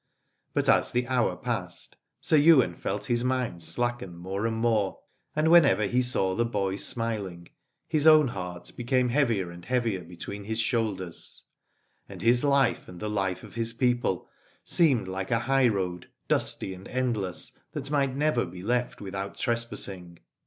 [0.55, 1.95] But as the hour passed.
[2.21, 4.97] Sir Ywain felt his mind slacken more and more,
[5.35, 7.49] and whenever he saw the boy smiling,
[7.87, 11.43] his own heart became heavier and heavier between his shoulders,
[12.09, 14.27] and his Aladore life and the life of his people
[14.63, 20.17] seemed like a high road, dusty and endless, that might never be left without trespassing.